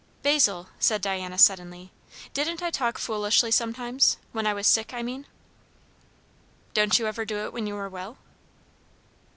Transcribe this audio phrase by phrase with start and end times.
[0.23, 1.91] "Basil," said Diana suddenly,
[2.33, 4.17] "didn't I talk foolishly sometimes?
[4.31, 5.27] when I was sick, I mean."
[6.73, 8.17] "Don't you ever do it when you are well?"